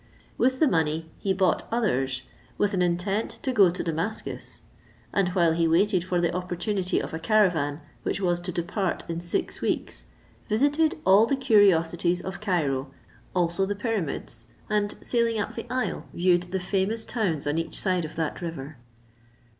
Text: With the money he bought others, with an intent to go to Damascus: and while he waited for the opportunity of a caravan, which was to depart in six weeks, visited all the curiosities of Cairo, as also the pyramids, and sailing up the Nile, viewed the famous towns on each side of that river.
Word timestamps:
With 0.35 0.59
the 0.59 0.67
money 0.67 1.11
he 1.19 1.31
bought 1.31 1.67
others, 1.71 2.23
with 2.57 2.73
an 2.73 2.81
intent 2.81 3.37
to 3.43 3.51
go 3.51 3.69
to 3.69 3.83
Damascus: 3.83 4.61
and 5.13 5.29
while 5.29 5.51
he 5.53 5.67
waited 5.67 6.03
for 6.03 6.19
the 6.19 6.33
opportunity 6.33 6.99
of 6.99 7.13
a 7.13 7.19
caravan, 7.19 7.81
which 8.01 8.19
was 8.19 8.39
to 8.39 8.51
depart 8.51 9.03
in 9.07 9.21
six 9.21 9.61
weeks, 9.61 10.07
visited 10.49 10.95
all 11.05 11.27
the 11.27 11.35
curiosities 11.35 12.19
of 12.19 12.41
Cairo, 12.41 12.87
as 12.89 13.13
also 13.35 13.67
the 13.67 13.75
pyramids, 13.75 14.47
and 14.71 14.95
sailing 15.01 15.37
up 15.39 15.53
the 15.53 15.67
Nile, 15.69 16.07
viewed 16.15 16.49
the 16.51 16.59
famous 16.59 17.05
towns 17.05 17.45
on 17.45 17.59
each 17.59 17.77
side 17.77 18.03
of 18.03 18.15
that 18.15 18.41
river. 18.41 18.77